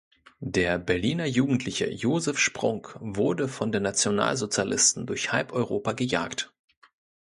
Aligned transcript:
Der 0.47 0.79
Berliner 0.79 1.27
Jugendliche 1.27 1.87
Joseph 1.91 2.39
Sprung 2.39 2.87
wurde 2.95 3.47
von 3.47 3.71
den 3.71 3.83
Nationalsozialisten 3.83 5.05
durch 5.05 5.31
halb 5.31 5.51
Europa 5.53 5.91
gejagt. 5.91 6.51